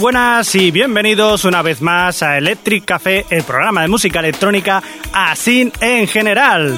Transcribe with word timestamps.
Buenas 0.00 0.54
y 0.54 0.70
bienvenidos 0.70 1.44
una 1.44 1.60
vez 1.60 1.82
más 1.82 2.22
a 2.22 2.38
Electric 2.38 2.86
Café, 2.86 3.26
el 3.28 3.42
programa 3.42 3.82
de 3.82 3.88
música 3.88 4.20
electrónica 4.20 4.82
así 5.12 5.70
en 5.78 6.08
general. 6.08 6.74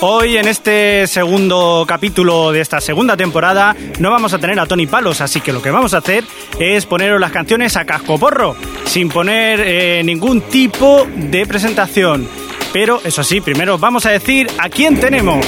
Hoy 0.00 0.38
en 0.38 0.48
este 0.48 1.06
segundo 1.06 1.84
capítulo 1.86 2.50
de 2.50 2.62
esta 2.62 2.80
segunda 2.80 3.16
temporada 3.16 3.76
no 4.00 4.10
vamos 4.10 4.34
a 4.34 4.40
tener 4.40 4.58
a 4.58 4.66
Tony 4.66 4.88
Palos, 4.88 5.20
así 5.20 5.40
que 5.40 5.52
lo 5.52 5.62
que 5.62 5.70
vamos 5.70 5.94
a 5.94 5.98
hacer 5.98 6.24
es 6.58 6.84
poneros 6.84 7.20
las 7.20 7.30
canciones 7.30 7.76
a 7.76 7.84
casco 7.84 8.18
porro, 8.18 8.56
sin 8.86 9.08
poner 9.08 9.60
eh, 9.60 10.02
ningún 10.04 10.40
tipo 10.40 11.06
de 11.14 11.46
presentación. 11.46 12.28
Pero 12.72 13.00
eso 13.04 13.22
sí, 13.22 13.40
primero 13.40 13.78
vamos 13.78 14.04
a 14.04 14.10
decir 14.10 14.48
a 14.58 14.68
quién 14.68 14.98
tenemos. 14.98 15.46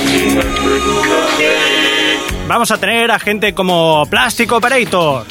Vamos 2.49 2.71
a 2.71 2.79
tener 2.79 3.11
a 3.11 3.19
gente 3.19 3.53
como 3.55 4.07
Plastic 4.09 4.53
Operator. 4.53 5.27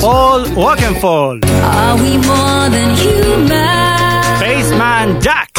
Paul 0.00 0.52
Walkenfall. 0.54 1.40
Baseman 4.40 5.20
Jack. 5.20 5.50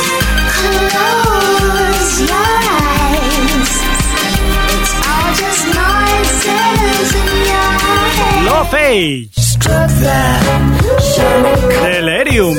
Love. 8.44 9.30
Delirium. 11.84 12.58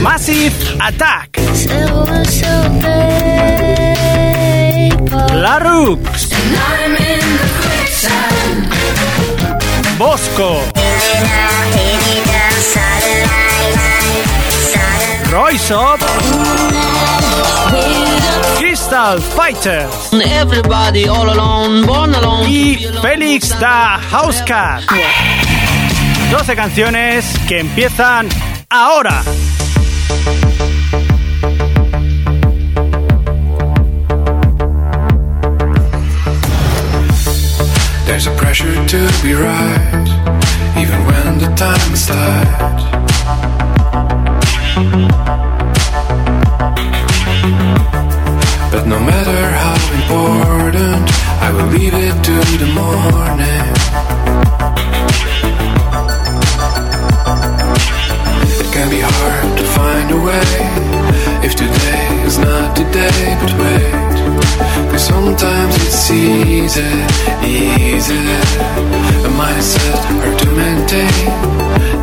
Massive 0.00 0.76
Attack. 0.78 1.40
La 5.32 5.58
Rux. 5.58 6.28
Bosco. 9.96 10.60
Royce 15.30 15.70
Up. 15.70 16.00
Crystal 18.58 19.20
Fighters. 19.20 20.12
Everybody 20.12 21.06
all 21.06 21.30
alone, 21.30 21.86
born 21.86 22.14
alone. 22.14 22.48
Y 22.48 22.76
Félix 23.00 23.56
da 23.60 24.00
Housecat. 24.10 24.82
12 26.30 26.56
canciones 26.56 27.24
que 27.46 27.60
empiezan 27.60 28.28
ahora. 28.68 29.22
There's 38.06 38.26
a 38.26 38.34
pressure 38.36 38.74
to 38.74 38.98
be 39.22 39.34
right, 39.34 40.08
even 40.76 41.06
when 41.06 41.38
the 41.38 41.54
time 41.54 41.92
is 41.92 42.06
tight. 42.06 42.90
No 48.90 48.98
matter 48.98 49.42
how 49.62 49.78
important, 50.00 51.06
I 51.46 51.52
will 51.54 51.68
leave 51.76 51.94
it 51.94 52.16
to 52.28 52.36
the 52.62 52.70
morning. 52.74 53.64
It 58.62 58.68
can 58.74 58.88
be 58.90 59.00
hard 59.00 59.58
to 59.58 59.64
find 59.78 60.10
a 60.10 60.20
way 60.28 60.50
if 61.46 61.54
today 61.54 62.04
is 62.26 62.38
not 62.38 62.74
the 62.76 62.84
day, 62.90 63.22
but 63.40 63.52
wait. 63.62 64.10
Cause 64.90 65.06
sometimes 65.06 65.74
it's 65.84 66.10
easy, 66.10 66.90
easy. 67.46 68.24
A 69.28 69.30
mindset 69.38 70.02
hard 70.10 70.36
to 70.42 70.48
maintain. 70.62 71.26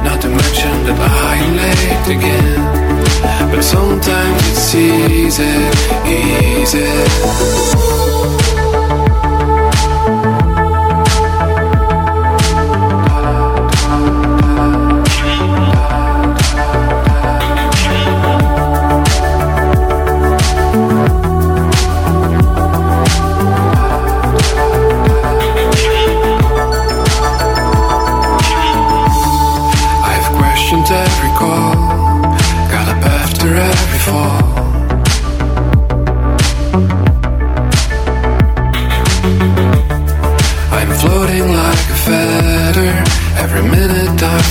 Not 0.06 0.22
to 0.22 0.30
mention 0.30 0.76
that 0.88 0.98
I'm 0.98 1.56
late 1.58 2.08
again. 2.16 2.87
But 3.22 3.64
sometimes 3.64 4.42
it's 4.50 4.76
easy, 4.76 5.44
easy. 6.06 8.07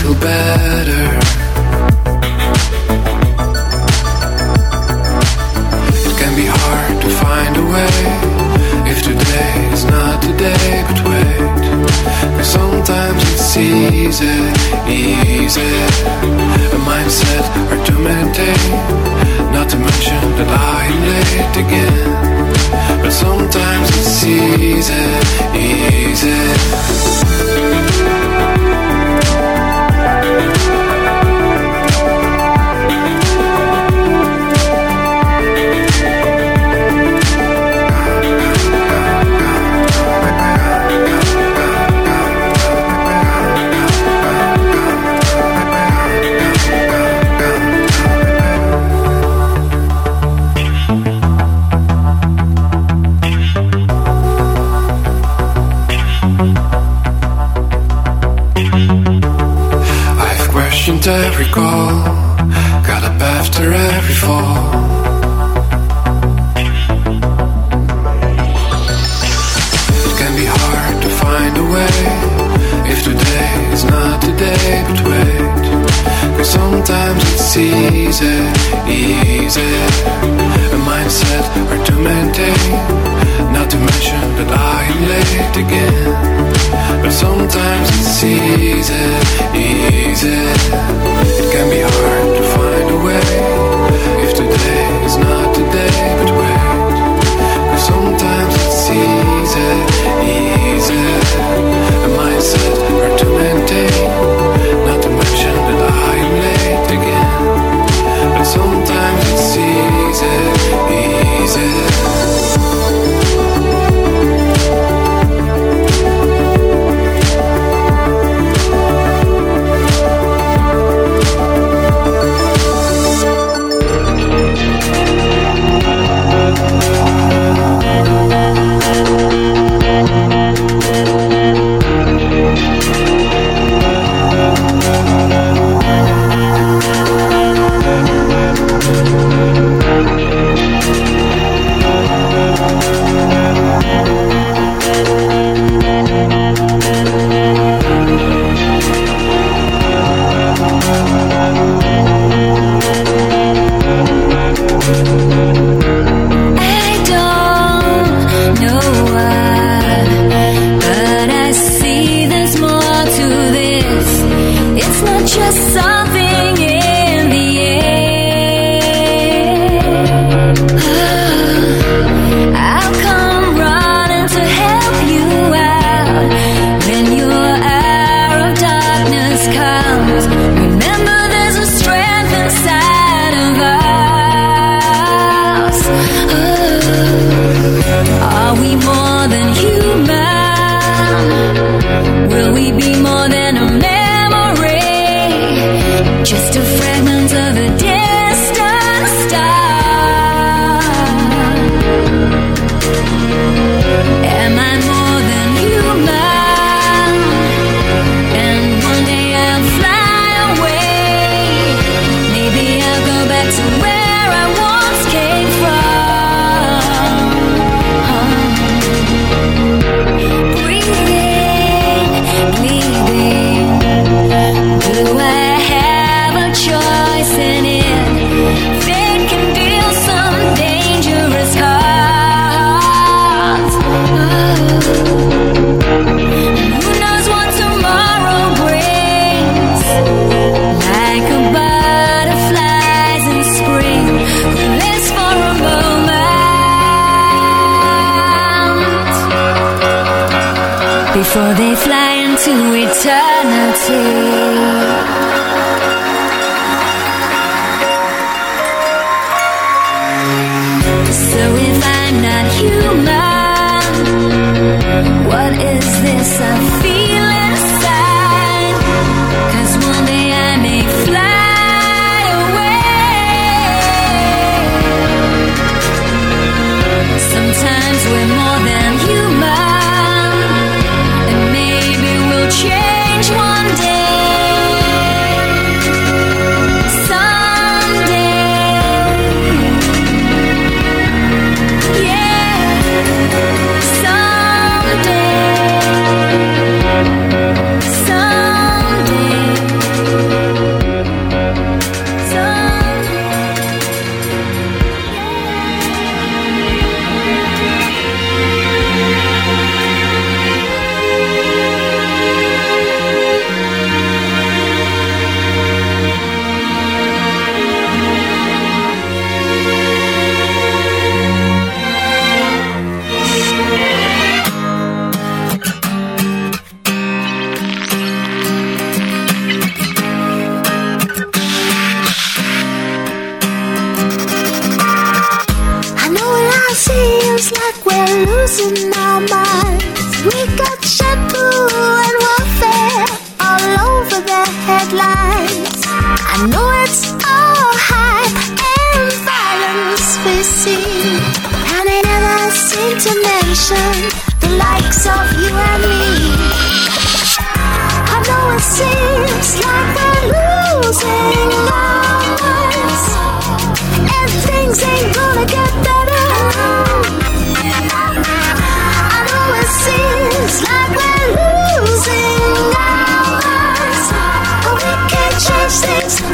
Feel 0.06 0.14
better. 0.20 0.95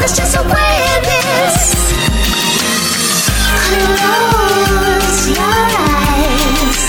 It's 0.01 0.17
just 0.17 0.37
a 0.37 0.43
way. 0.43 0.73
Close 3.73 5.29
your 5.29 5.43
eyes. 5.43 6.81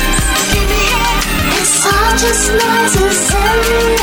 It's 1.60 1.86
all 1.86 2.12
just 2.18 2.52
noises 2.52 3.32
and 3.34 4.03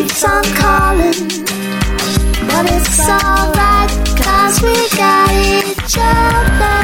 keeps 0.00 0.24
on 0.24 0.42
calling. 0.54 1.28
But 2.48 2.64
it's 2.72 3.00
alright, 3.00 3.90
cause 4.16 4.56
we 4.62 4.74
got 4.96 5.30
each 5.30 5.96
other. 5.98 6.80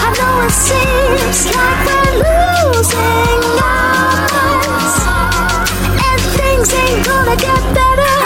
I 0.00 0.08
know 0.16 0.34
it 0.46 0.54
seems 0.66 1.38
like 1.56 1.80
we're 1.86 2.14
losing 2.24 3.42
our 3.60 4.16
minds, 4.32 4.96
and 6.08 6.20
things 6.38 6.68
ain't 6.72 7.00
gonna 7.04 7.36
get 7.36 7.62
better. 7.76 8.16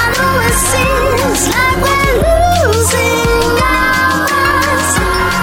I 0.00 0.06
know 0.16 0.34
it 0.48 0.58
seems 0.72 1.40
like 1.52 1.78
we're 1.84 2.14
losing 2.24 3.52
our 3.74 4.16
minds, 4.32 4.90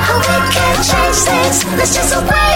but 0.07 0.19
we 0.25 0.37
can't 0.55 0.81
change 0.89 1.19
things. 1.29 1.57
Let's 1.77 1.93
just 1.93 2.09
the. 2.09 2.52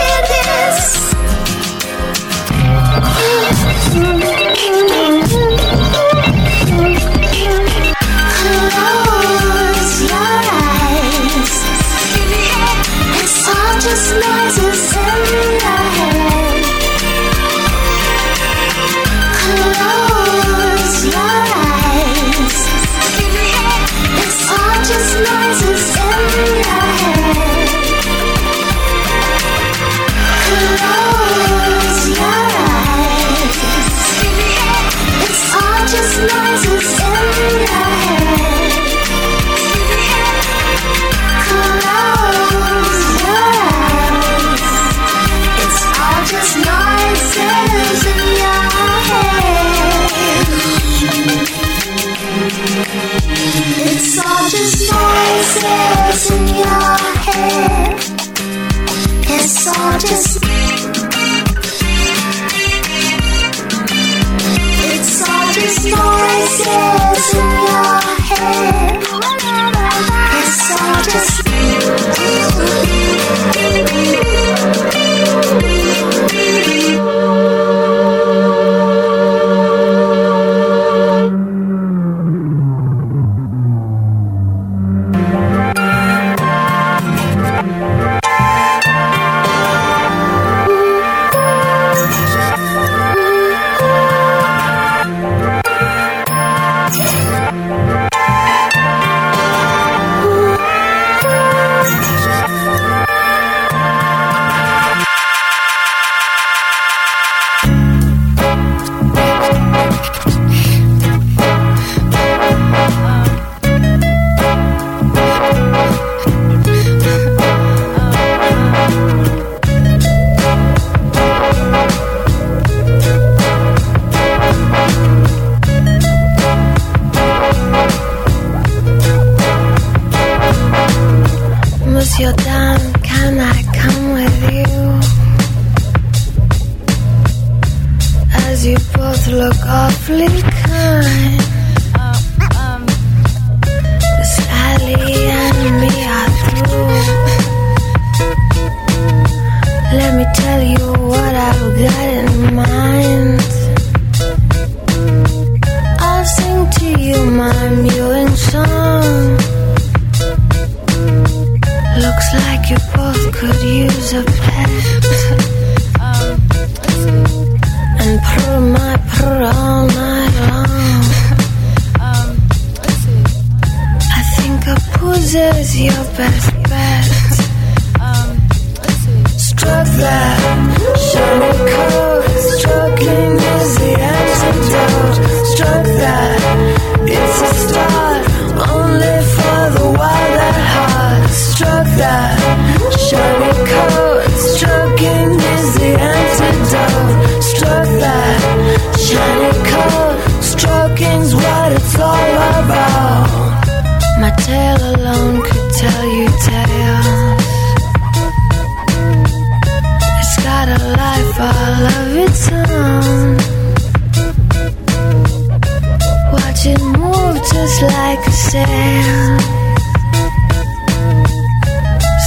it 216.70 216.82
moved 216.82 217.44
just 217.54 217.82
like 217.82 218.22
a 218.28 218.36
sand. 218.50 219.42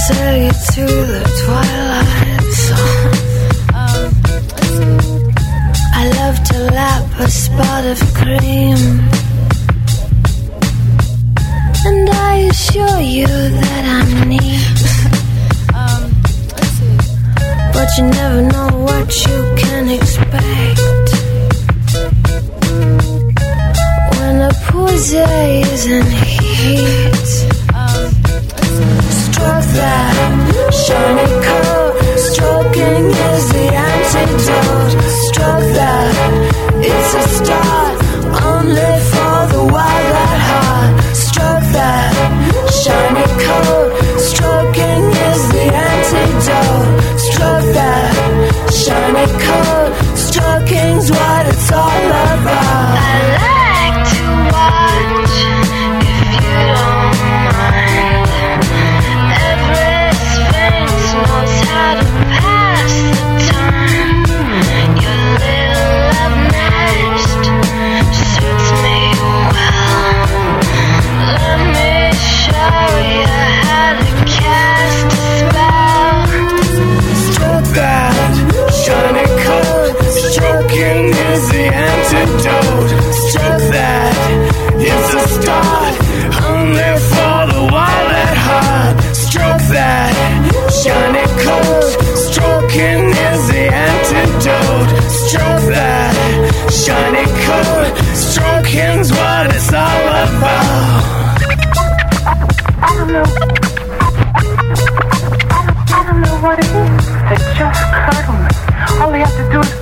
Sell 0.05 0.35
you 0.43 0.53
to 0.73 0.85
the 1.11 1.23
twilight 1.41 2.49
song. 2.67 3.13
Um, 3.81 4.03
I 5.99 6.03
love 6.19 6.37
to 6.49 6.57
lap 6.77 7.05
a 7.19 7.29
spot 7.29 7.83
of 7.93 7.99
cream. 8.19 8.81
And 11.83 12.09
I 12.09 12.35
assure 12.51 13.01
you 13.01 13.27
that 13.59 13.83
I'm 13.97 14.11
neat. 14.29 14.79
Um, 15.81 16.03
but 17.73 17.89
you 17.97 18.03
never 18.19 18.41
know 18.53 18.69
what 18.87 19.07
you 19.25 19.39
can 19.61 19.89
expect. 19.89 21.00
days 24.99 25.85
and 25.85 26.07
heat. 26.13 27.07
of 27.73 28.11
Struck 29.23 29.63
that 29.75 30.73
shining. 30.85 31.30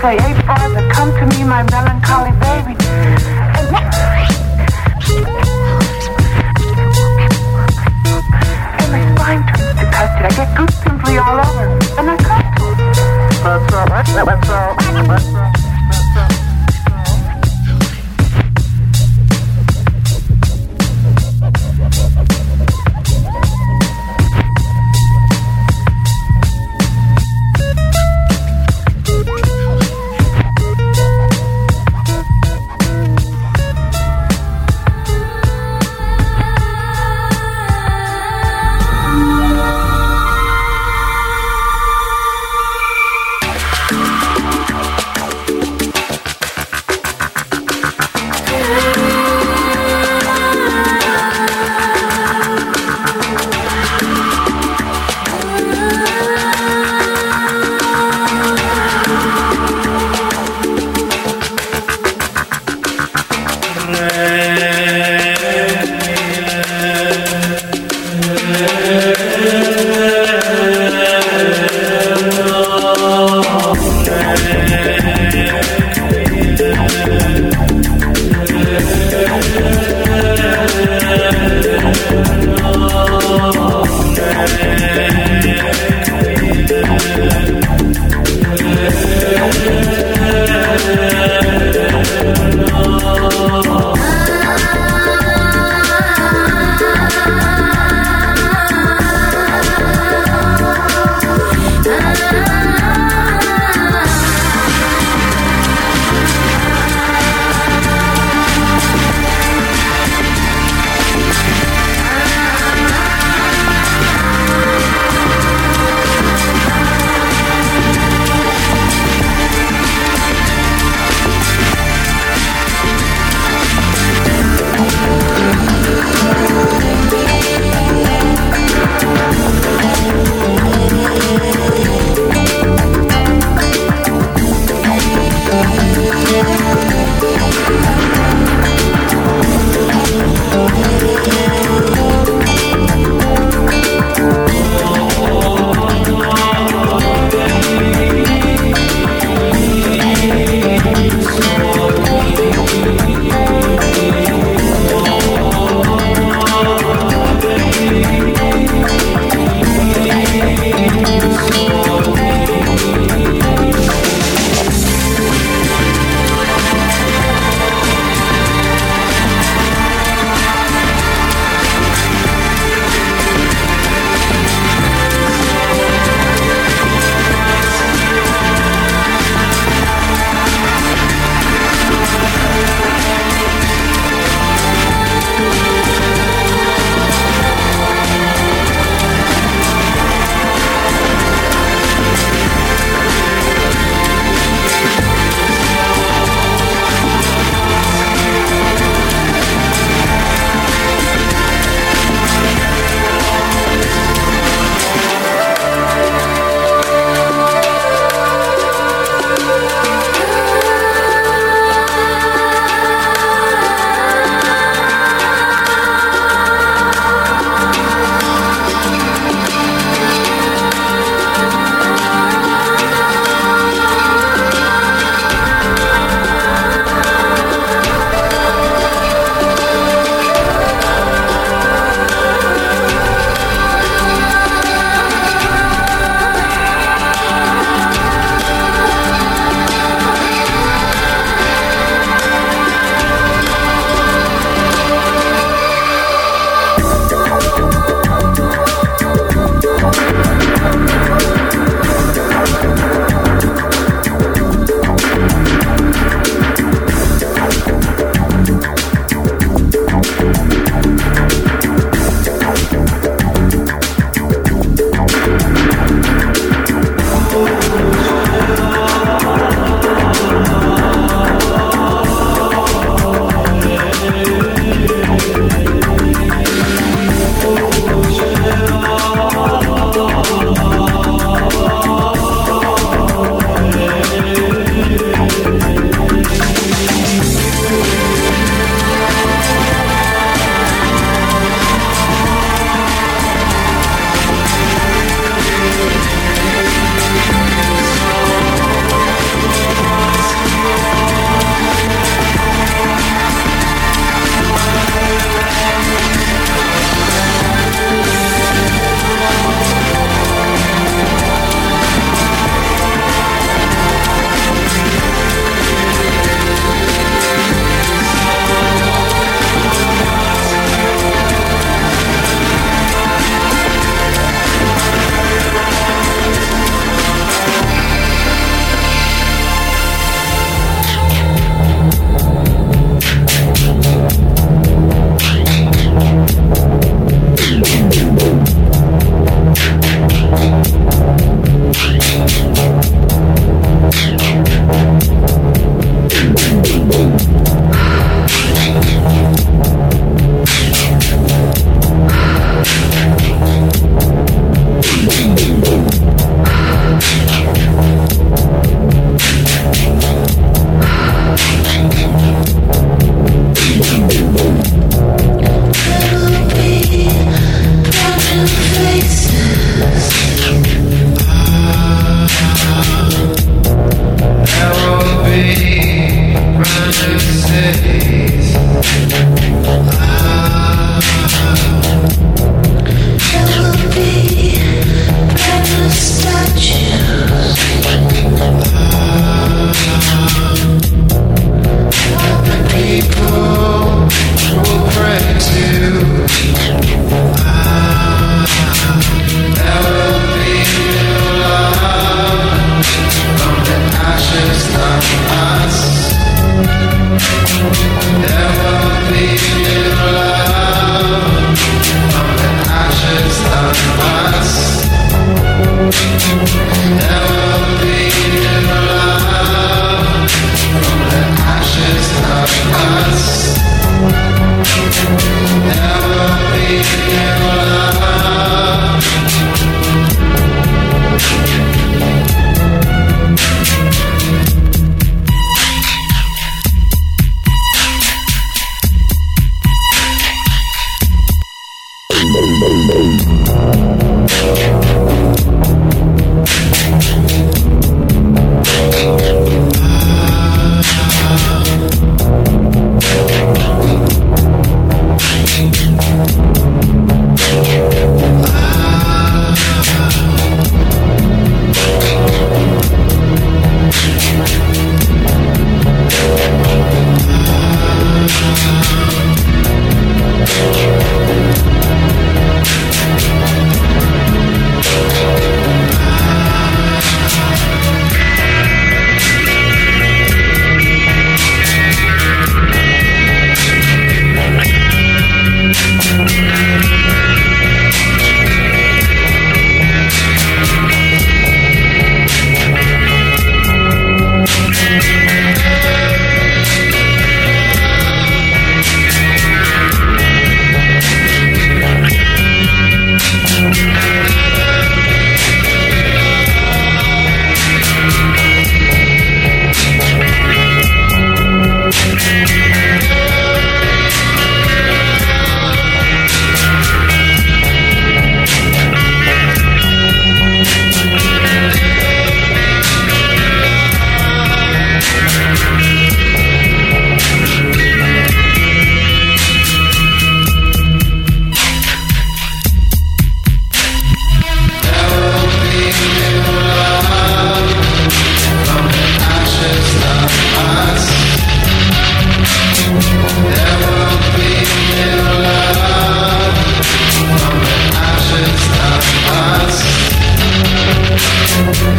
I 0.02 0.14
A 0.14 0.44
Father, 0.48 0.90
come 0.92 1.12
to 1.12 1.26
me 1.38 1.44
my 1.44 1.62
melancholy 1.64 2.29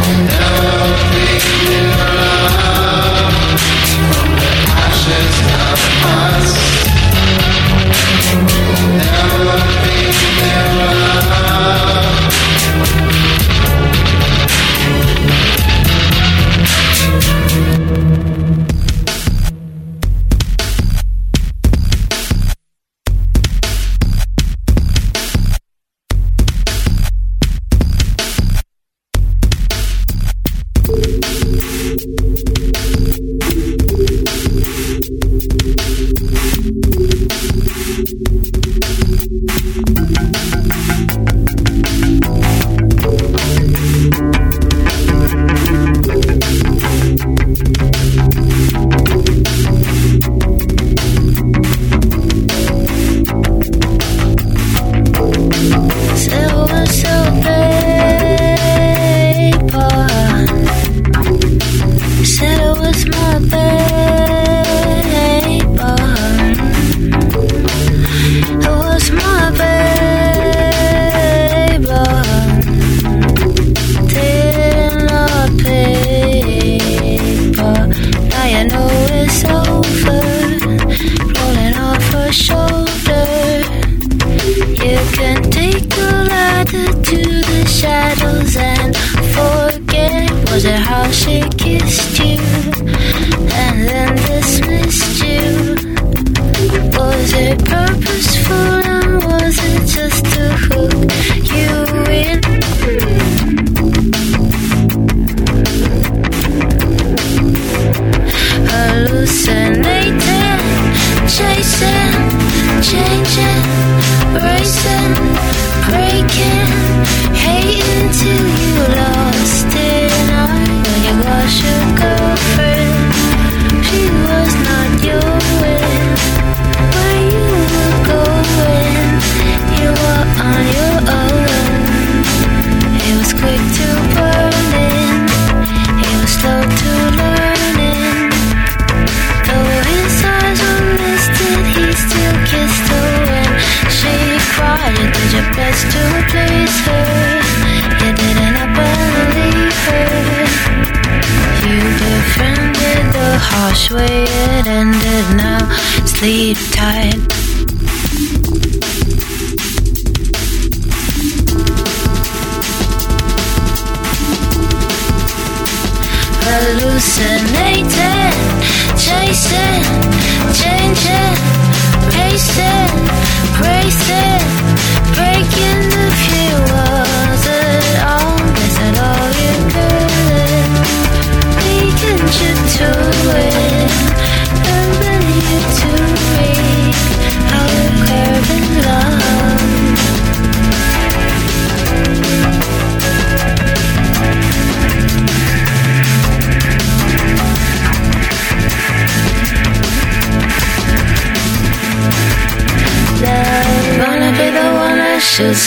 Silver, 0.01 0.41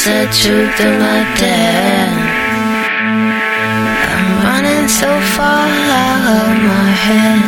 closer 0.04 0.66
to 0.76 0.84
my 0.98 1.20
dad 1.40 2.10
I'm 4.12 4.28
running 4.44 4.86
so 4.86 5.08
far 5.34 5.66
out 5.66 6.24
of 6.36 6.48
my 6.72 6.90
head. 7.06 7.40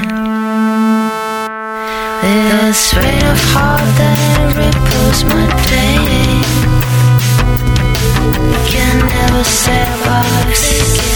This 2.22 2.76
strain 2.78 3.24
of 3.32 3.40
heart 3.52 3.88
that 3.98 4.18
ripples 4.56 5.20
my 5.32 5.44
day. 5.68 6.00
Can 8.70 8.96
never 9.14 9.44
set 9.44 9.90
off 10.16 10.48
again, 10.48 11.12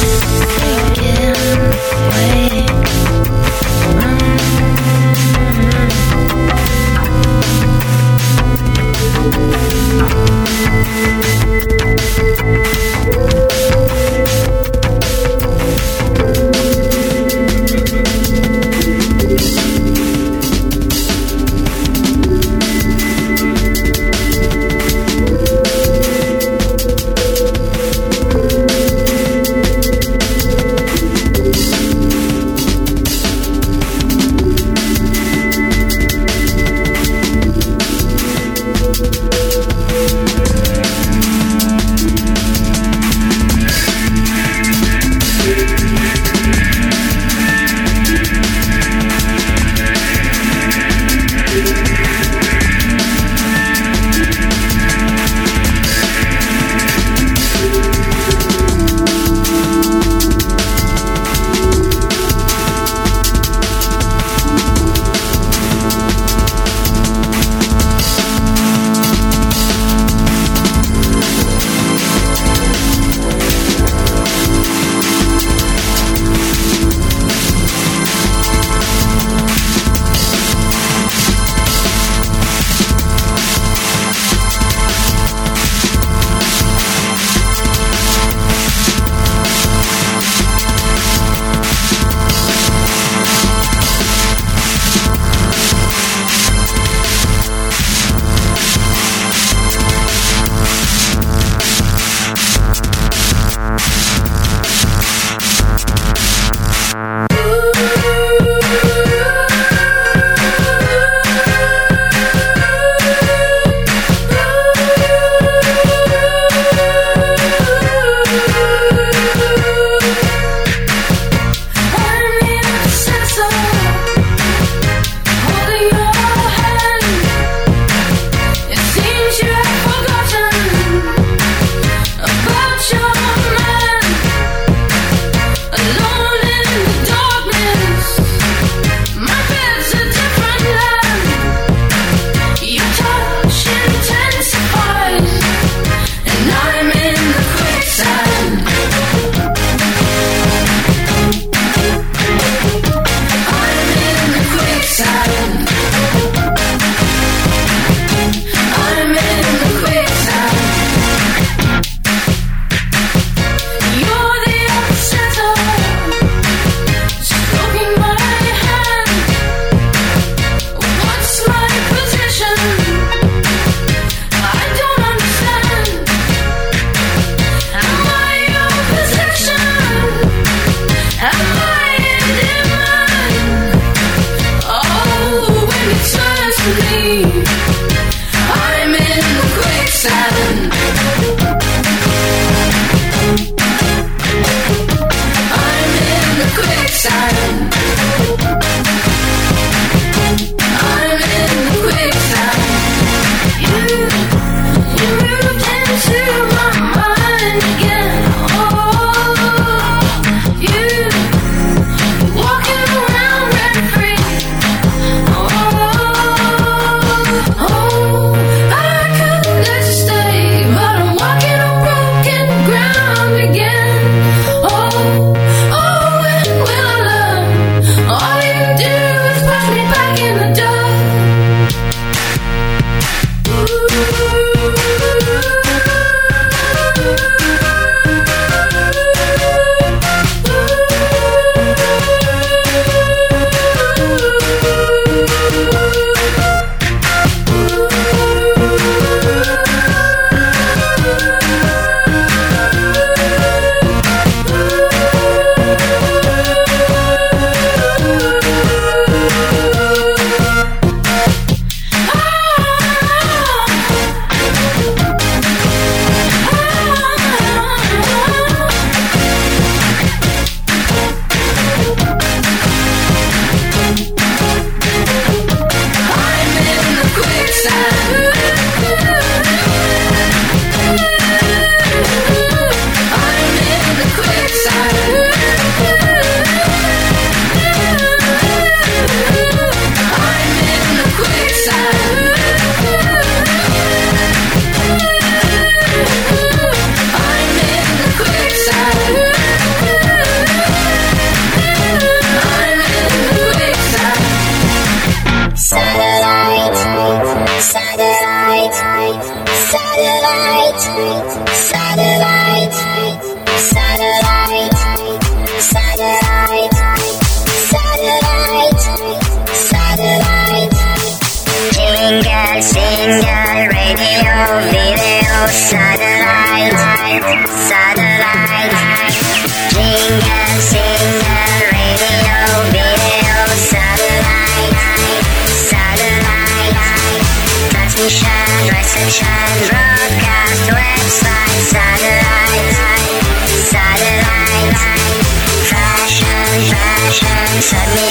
again, 0.93 1.61
wait. 2.11 2.71
Música 11.01 11.90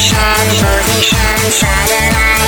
Shine, 0.00 0.50
shine, 0.54 1.02
shine, 1.02 1.50
shine. 1.50 2.39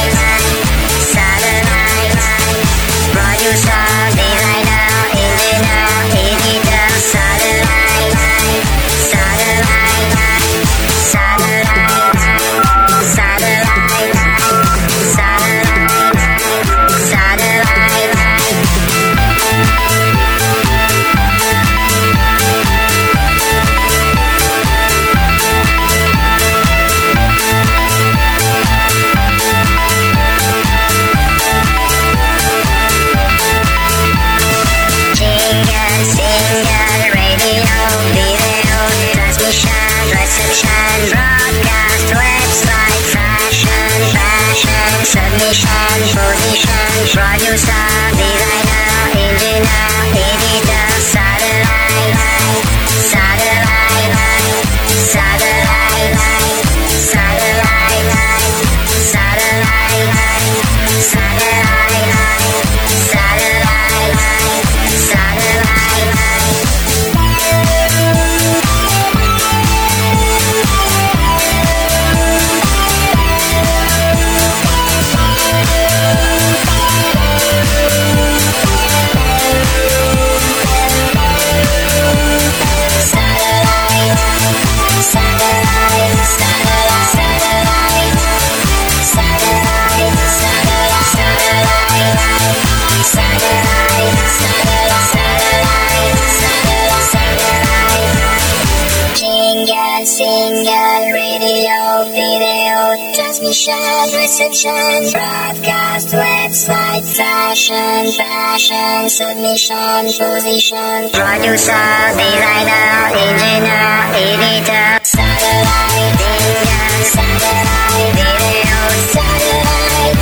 Reception, 103.53 104.17
reception, 104.17 105.13
broadcast, 105.13 106.09
website, 106.09 107.05
session, 107.05 108.09
fashion, 108.17 109.11
submission, 109.11 110.09
position, 110.09 111.13
producer, 111.13 111.93
designer, 112.17 113.13
engineer, 113.13 114.09
editor, 114.17 115.05
satellite, 115.05 116.17
media, 116.17 116.81
satellite, 117.13 118.17
video, 118.17 118.81
satellite, 119.13 120.17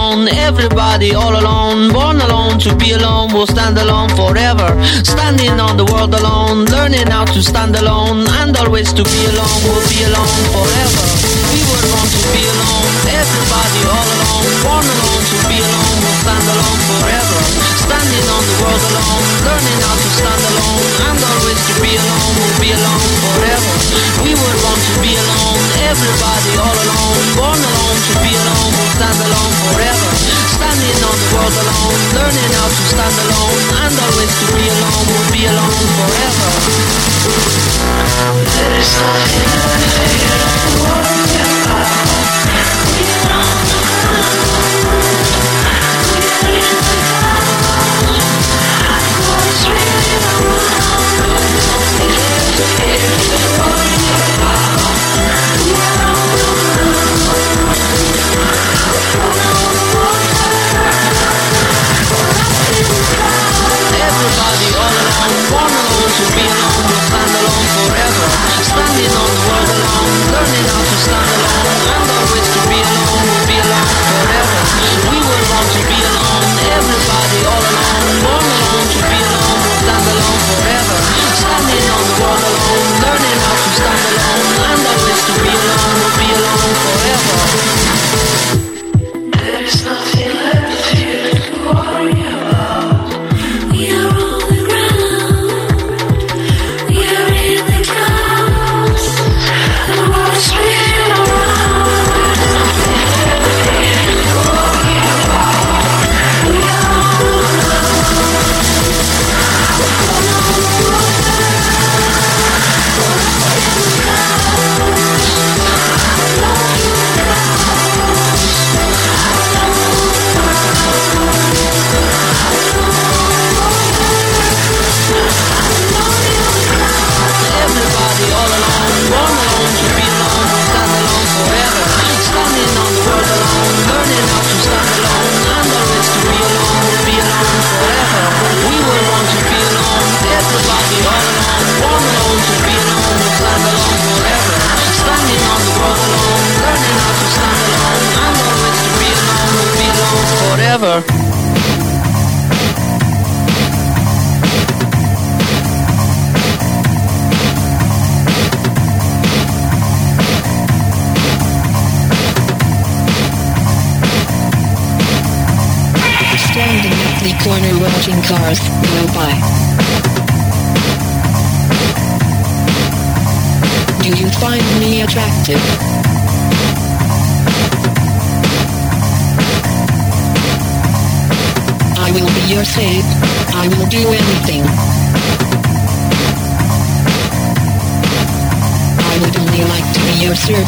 Everybody 0.00 1.14
all 1.14 1.38
alone, 1.38 1.92
born 1.92 2.22
alone 2.22 2.58
to 2.60 2.74
be 2.74 2.92
alone, 2.92 3.34
will 3.34 3.46
stand 3.46 3.76
alone 3.76 4.08
forever. 4.16 4.68
Standing 5.04 5.60
on 5.60 5.76
the 5.76 5.84
world 5.84 6.14
alone, 6.14 6.64
learning 6.64 7.08
how 7.08 7.26
to 7.26 7.42
stand 7.42 7.76
alone, 7.76 8.26
and 8.40 8.56
always 8.56 8.94
to 8.94 9.04
be 9.04 9.20
alone, 9.26 9.60
will 9.68 9.88
be 9.88 10.02
alone 10.04 10.42
forever. 10.54 11.29
We 11.50 11.58
would 11.66 11.82
want 11.90 12.06
to 12.06 12.30
be 12.30 12.46
alone, 12.46 12.86
everybody 13.10 13.82
all 13.90 14.06
alone, 14.06 14.46
born 14.62 14.86
alone 14.86 15.24
to 15.34 15.38
be 15.50 15.58
alone, 15.58 15.98
we'll 15.98 16.18
stand 16.22 16.46
alone 16.46 16.78
forever. 16.94 17.38
Standing 17.90 18.26
on 18.30 18.42
the 18.46 18.54
world 18.62 18.84
alone, 18.94 19.26
learning 19.50 19.78
how 19.82 19.98
to 19.98 20.10
stand 20.14 20.42
alone, 20.46 20.86
and 21.10 21.18
always 21.18 21.58
to 21.58 21.74
be 21.82 21.98
alone, 21.98 22.32
we'll 22.38 22.54
be 22.62 22.70
alone 22.70 23.02
forever. 23.34 23.74
We 24.22 24.38
would 24.38 24.58
want 24.62 24.78
to 24.78 24.94
be 25.02 25.10
alone, 25.18 25.58
everybody 25.90 26.54
all 26.54 26.78
alone, 26.86 27.18
born 27.34 27.58
alone 27.58 27.98
to 27.98 28.14
be 28.22 28.30
alone, 28.30 28.70
we'll 28.70 28.94
stand 28.94 29.18
alone 29.18 29.54
forever. 29.74 30.10
Standing 30.54 31.02
on 31.02 31.18
the 31.18 31.28
world 31.34 31.56
alone, 31.66 31.98
learning 32.14 32.50
how 32.62 32.70
to 32.70 32.82
stand 32.94 33.16
alone, 33.26 33.58
and 33.90 33.94
always 34.06 34.30
to 34.38 34.46
be 34.54 34.70
alone, 34.70 35.02
we'll 35.02 35.30
be 35.34 35.42
alone 35.50 35.82
forever. 35.98 36.50
Everybody 41.72 42.39
alone, 84.60 84.89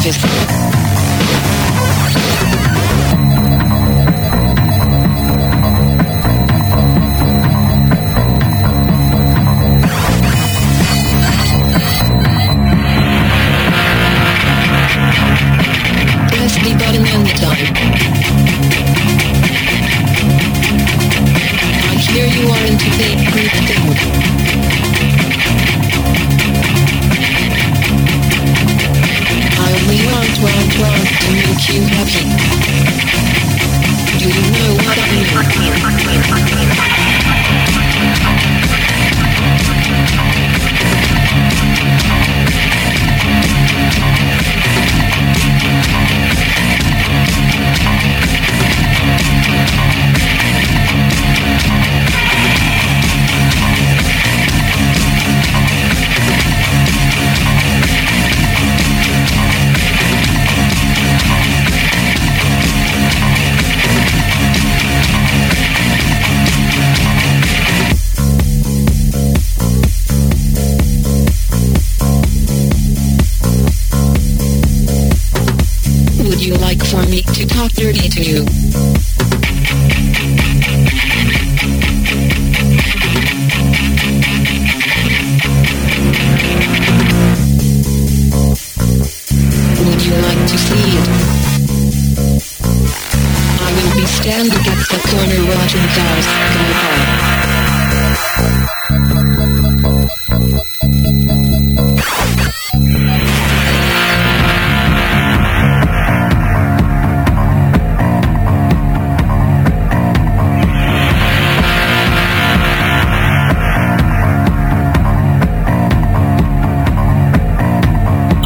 be 0.03 0.82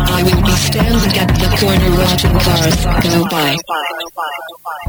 I 0.10 0.24
will 0.24 0.42
be 0.42 0.52
standing 0.52 1.18
at 1.18 1.28
the 1.28 1.48
corner 1.60 1.92
watching 1.98 2.40
cars 2.40 2.86
go 3.04 3.24
by. 3.30 4.87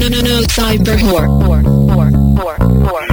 No 0.00 0.08
no 0.08 0.20
no 0.22 0.40
cyber 0.56 0.96
whore. 0.98 1.26
Whore, 1.26 1.62
whore, 1.62 2.10
whore, 2.36 2.56
whore, 2.58 3.05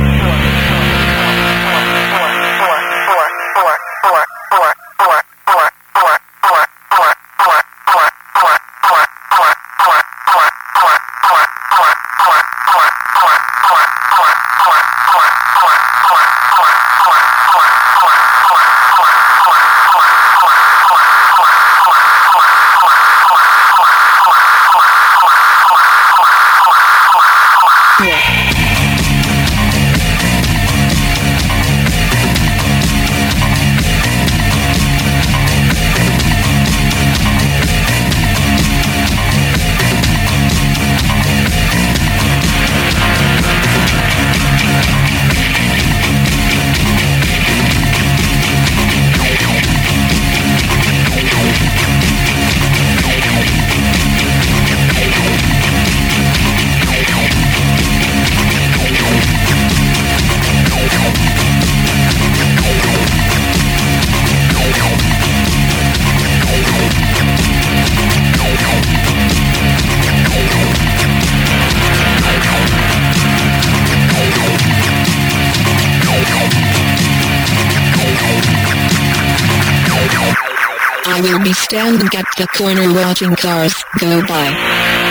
standing 81.73 82.07
at 82.15 82.25
the 82.37 82.45
corner 82.55 82.93
watching 82.93 83.35
cars 83.35 83.73
go 83.99 84.21
by. 84.27 85.02